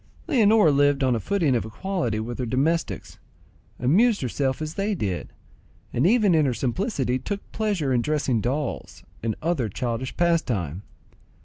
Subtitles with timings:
[0.25, 3.19] Leonora lived on a footing of equality with her domestics,
[3.79, 5.31] amused herself as they did,
[5.93, 10.81] and even in her simplicity took pleasure in dressing dolls and other childish pastime.